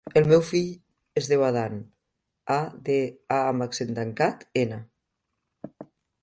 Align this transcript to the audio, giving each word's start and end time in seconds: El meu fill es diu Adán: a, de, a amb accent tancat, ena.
El 0.19 0.27
meu 0.29 0.39
fill 0.45 0.69
es 1.21 1.27
diu 1.31 1.43
Adán: 1.47 1.75
a, 2.55 2.57
de, 2.87 2.97
a 3.37 3.37
amb 3.51 3.67
accent 3.67 3.93
tancat, 4.01 4.47
ena. 4.63 4.83